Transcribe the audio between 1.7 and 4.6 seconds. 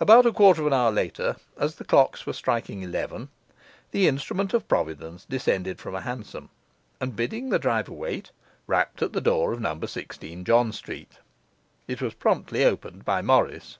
the clocks were striking eleven, the instrument